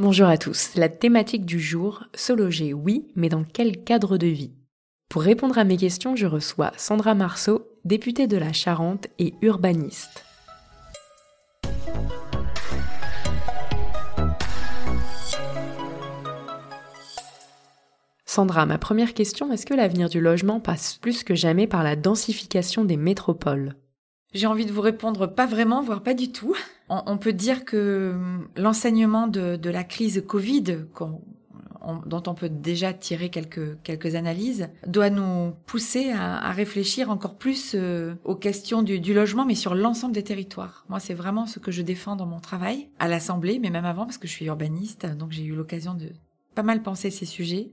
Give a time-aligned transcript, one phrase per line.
[0.00, 0.76] Bonjour à tous.
[0.76, 4.52] La thématique du jour, se loger, oui, mais dans quel cadre de vie?
[5.08, 10.24] Pour répondre à mes questions, je reçois Sandra Marceau, députée de la Charente et urbaniste.
[18.24, 21.96] Sandra, ma première question, est-ce que l'avenir du logement passe plus que jamais par la
[21.96, 23.74] densification des métropoles?
[24.34, 26.54] J'ai envie de vous répondre pas vraiment, voire pas du tout.
[26.90, 30.86] On, peut dire que hum, l'enseignement de, la crise Covid,
[32.06, 38.14] dont on peut déjà tirer quelques, analyses, doit nous pousser à, réfléchir encore plus euh,
[38.24, 40.84] aux questions du, logement, mais sur l'ensemble des territoires.
[40.88, 44.04] Moi, c'est vraiment ce que je défends dans mon travail, à l'Assemblée, mais même avant,
[44.04, 46.10] parce que je suis urbaniste, donc j'ai eu l'occasion de
[46.54, 47.70] pas mal penser ces sujets.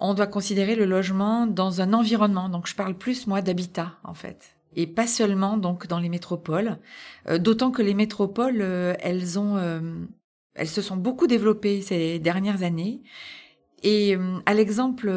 [0.00, 4.14] On doit considérer le logement dans un environnement, donc je parle plus, moi, d'habitat, en
[4.14, 6.78] fait et pas seulement donc dans les métropoles.
[7.28, 9.80] Euh, d'autant que les métropoles, euh, elles ont, euh,
[10.54, 13.02] elles se sont beaucoup développées ces dernières années.
[13.84, 15.08] Et à l'exemple,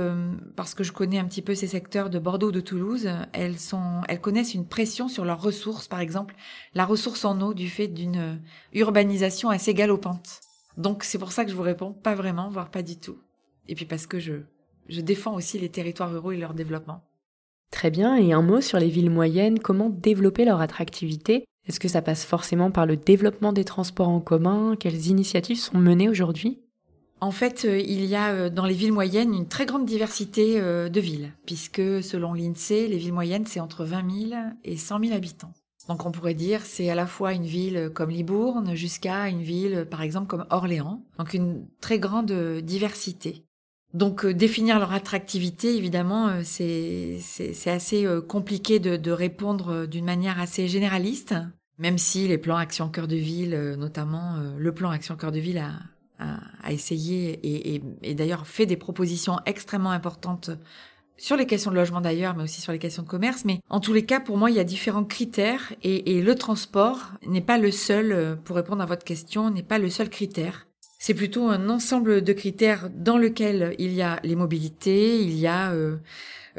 [0.56, 4.02] parce que je connais un petit peu ces secteurs de Bordeaux, de Toulouse, elles sont,
[4.08, 5.88] elles connaissent une pression sur leurs ressources.
[5.88, 6.36] Par exemple,
[6.76, 8.40] la ressource en eau du fait d'une
[8.74, 10.42] urbanisation assez galopante.
[10.78, 13.18] Donc c'est pour ça que je vous réponds pas vraiment, voire pas du tout.
[13.68, 14.34] Et puis parce que je,
[14.90, 17.02] je défends aussi les territoires ruraux et leur développement.
[17.72, 21.46] Très bien, et un mot sur les villes moyennes, comment développer leur attractivité?
[21.68, 24.76] Est-ce que ça passe forcément par le développement des transports en commun?
[24.80, 26.60] Quelles initiatives sont menées aujourd'hui?
[27.22, 30.60] En fait, euh, il y a euh, dans les villes moyennes une très grande diversité
[30.60, 35.00] euh, de villes, puisque selon l'INSEE, les villes moyennes, c'est entre 20 000 et 100
[35.00, 35.54] 000 habitants.
[35.88, 39.88] Donc on pourrait dire c'est à la fois une ville comme Libourne jusqu'à une ville
[39.90, 41.02] par exemple comme Orléans.
[41.18, 43.44] Donc une très grande diversité.
[43.94, 47.20] Donc euh, définir leur attractivité, évidemment, euh, c'est
[47.70, 51.36] assez euh, compliqué de, de répondre d'une manière assez généraliste,
[51.78, 55.58] même si les plans Action Cœur de Ville, notamment le plan Action Cœur de Ville
[55.58, 55.72] a,
[56.20, 60.52] a, a essayé et, et, et d'ailleurs fait des propositions extrêmement importantes
[61.18, 63.46] sur les questions de logement d'ailleurs, mais aussi sur les questions de commerce.
[63.46, 66.36] Mais en tous les cas, pour moi, il y a différents critères et, et le
[66.36, 70.68] transport n'est pas le seul, pour répondre à votre question, n'est pas le seul critère.
[71.04, 75.48] C'est plutôt un ensemble de critères dans lequel il y a les mobilités, il y
[75.48, 75.98] a euh,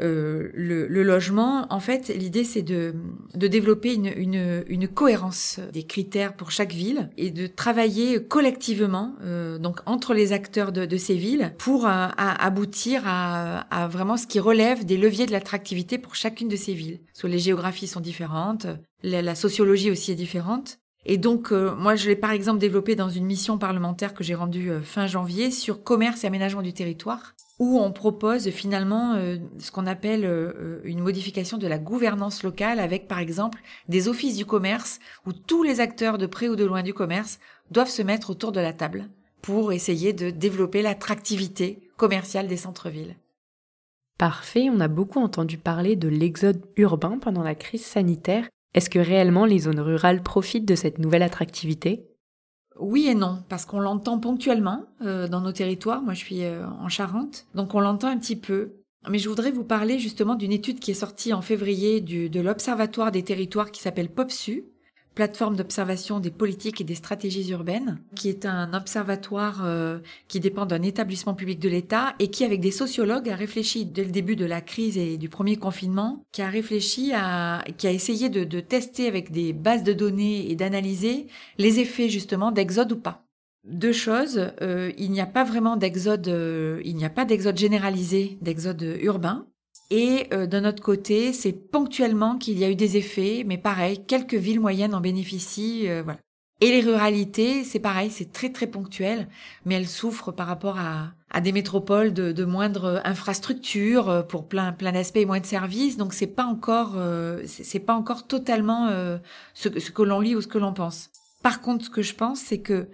[0.01, 1.65] euh, le, logement.
[1.69, 2.93] En fait, l'idée c'est de,
[3.35, 9.15] de développer une, une, une, cohérence des critères pour chaque ville et de travailler collectivement,
[9.21, 14.27] euh, donc entre les acteurs de, de ces villes, pour aboutir à, à, vraiment ce
[14.27, 16.99] qui relève des leviers de l'attractivité pour chacune de ces villes.
[17.13, 18.67] Parce que les géographies sont différentes,
[19.03, 20.79] la sociologie aussi est différente.
[21.05, 24.35] Et donc, euh, moi, je l'ai par exemple développé dans une mission parlementaire que j'ai
[24.35, 29.37] rendue euh, fin janvier sur commerce et aménagement du territoire, où on propose finalement euh,
[29.59, 30.23] ce qu'on appelle
[30.85, 35.63] une modification de la gouvernance locale avec, par exemple, des offices du commerce où tous
[35.63, 37.39] les acteurs de près ou de loin du commerce
[37.71, 39.09] doivent se mettre autour de la table
[39.41, 43.17] pour essayer de développer l'attractivité commerciale des centres-villes.
[44.17, 48.47] Parfait, on a beaucoup entendu parler de l'exode urbain pendant la crise sanitaire.
[48.73, 52.07] Est-ce que réellement les zones rurales profitent de cette nouvelle attractivité?
[52.79, 56.01] Oui et non, parce qu'on l'entend ponctuellement euh, dans nos territoires.
[56.01, 58.73] Moi, je suis euh, en Charente, donc on l'entend un petit peu.
[59.09, 63.11] Mais je voudrais vous parler justement d'une étude qui est sortie en février de l'Observatoire
[63.11, 64.63] des territoires qui s'appelle POPSU,
[65.15, 70.65] plateforme d'observation des politiques et des stratégies urbaines, qui est un observatoire euh, qui dépend
[70.65, 74.35] d'un établissement public de l'État et qui, avec des sociologues, a réfléchi dès le début
[74.35, 78.43] de la crise et du premier confinement, qui a réfléchi à, qui a essayé de,
[78.43, 83.23] de tester avec des bases de données et d'analyser les effets justement d'exode ou pas.
[83.65, 87.57] Deux choses, euh, il n'y a pas vraiment d'exode, euh, il n'y a pas d'exode
[87.57, 89.47] généralisé, d'exode urbain.
[89.89, 94.03] Et euh, d'un autre côté, c'est ponctuellement qu'il y a eu des effets, mais pareil,
[94.05, 95.89] quelques villes moyennes en bénéficient.
[95.89, 96.19] Euh, voilà.
[96.61, 99.27] Et les ruralités, c'est pareil, c'est très très ponctuel,
[99.65, 104.47] mais elles souffrent par rapport à, à des métropoles de, de moindres infrastructures euh, pour
[104.47, 105.97] plein plein d'aspects et moins de services.
[105.97, 108.89] Donc c'est pas encore euh, c'est pas encore totalement
[109.53, 111.09] ce, ce que l'on lit ou ce que l'on pense.
[111.43, 112.87] Par contre, ce que je pense, c'est que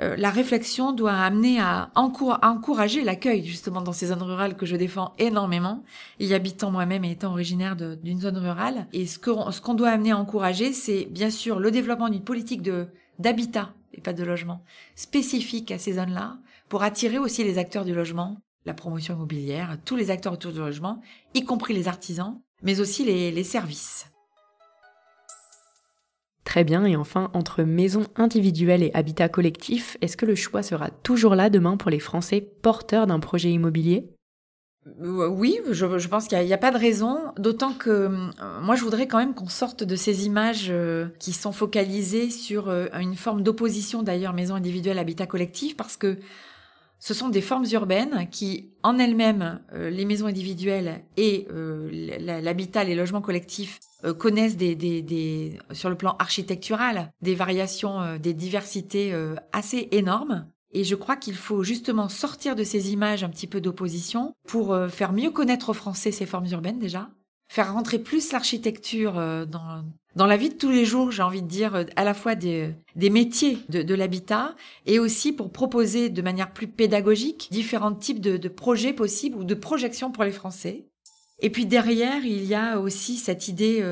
[0.00, 4.76] euh, la réflexion doit amener à, encourager l'accueil justement dans ces zones rurales que je
[4.76, 5.82] défends énormément,
[6.20, 8.86] y habitant moi-même et étant originaire d'une zone rurale.
[8.92, 12.86] Et ce qu'on doit amener à encourager, c'est bien sûr le développement d'une politique de
[13.18, 14.62] d'habitat et pas de logement
[14.94, 16.36] spécifique à ces zones-là
[16.68, 18.36] pour attirer aussi les acteurs du logement,
[18.66, 21.00] la promotion immobilière, tous les acteurs autour du logement,
[21.34, 24.06] y compris les artisans, mais aussi les, les services.
[26.46, 30.90] Très bien, et enfin, entre maison individuelle et habitat collectif, est-ce que le choix sera
[30.90, 34.06] toujours là demain pour les Français porteurs d'un projet immobilier?
[35.02, 38.84] Euh, oui, je, pense qu'il n'y a, pas de raison, d'autant que euh, moi je
[38.84, 43.42] voudrais quand même qu'on sorte de ces images euh, qui sont focalisées sur une forme
[43.42, 46.16] d'opposition d'ailleurs maison individuelle, habitat collectif, parce que
[47.00, 53.20] ce sont des formes urbaines qui, en elles-mêmes, les maisons individuelles et l'habitat, les logements
[53.20, 53.80] collectifs,
[54.18, 59.14] connaissent des, des, sur le plan architectural des variations, des diversités
[59.52, 60.46] assez énormes.
[60.72, 64.74] Et je crois qu'il faut justement sortir de ces images un petit peu d'opposition pour
[64.74, 67.08] euh, faire mieux connaître aux Français ces formes urbaines déjà,
[67.48, 69.84] faire rentrer plus l'architecture euh, dans,
[70.16, 72.34] dans la vie de tous les jours, j'ai envie de dire, euh, à la fois
[72.34, 74.54] des, des métiers de, de l'habitat
[74.84, 79.44] et aussi pour proposer de manière plus pédagogique différents types de, de projets possibles ou
[79.44, 80.84] de projections pour les Français.
[81.40, 83.84] Et puis derrière, il y a aussi cette idée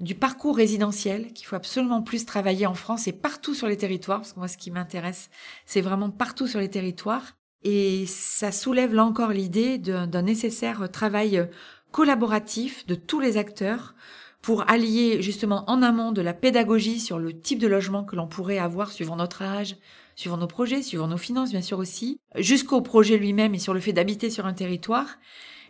[0.00, 4.20] du parcours résidentiel qu'il faut absolument plus travailler en France et partout sur les territoires,
[4.20, 5.30] parce que moi ce qui m'intéresse,
[5.64, 7.36] c'est vraiment partout sur les territoires.
[7.62, 11.48] Et ça soulève là encore l'idée d'un nécessaire travail
[11.92, 13.94] collaboratif de tous les acteurs
[14.42, 18.28] pour allier justement en amont de la pédagogie sur le type de logement que l'on
[18.28, 19.76] pourrait avoir suivant notre âge,
[20.14, 23.80] suivant nos projets, suivant nos finances bien sûr aussi, jusqu'au projet lui-même et sur le
[23.80, 25.18] fait d'habiter sur un territoire,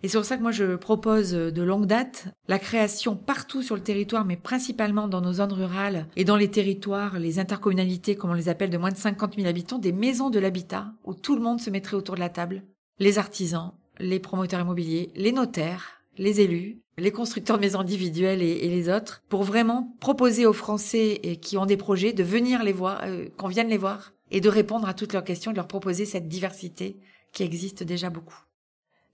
[0.02, 3.74] et c'est pour ça que moi je propose de longue date la création partout sur
[3.74, 8.30] le territoire, mais principalement dans nos zones rurales et dans les territoires, les intercommunalités, comme
[8.30, 11.36] on les appelle, de moins de 50 000 habitants, des maisons de l'habitat où tout
[11.36, 12.62] le monde se mettrait autour de la table.
[12.98, 18.68] Les artisans, les promoteurs immobiliers, les notaires, les élus, les constructeurs de maisons individuelles et,
[18.68, 23.02] les autres, pour vraiment proposer aux Français qui ont des projets de venir les voir,
[23.04, 26.04] euh, qu'on vienne les voir, et de répondre à toutes leurs questions, de leur proposer
[26.04, 26.96] cette diversité
[27.32, 28.45] qui existe déjà beaucoup.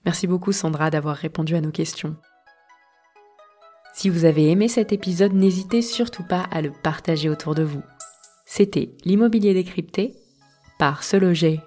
[0.05, 2.17] Merci beaucoup Sandra d'avoir répondu à nos questions.
[3.95, 7.83] Si vous avez aimé cet épisode, n'hésitez surtout pas à le partager autour de vous.
[8.47, 10.17] C'était l'immobilier décrypté
[10.79, 11.61] par Se Loger